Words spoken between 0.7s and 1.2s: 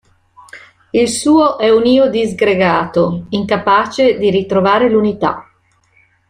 Il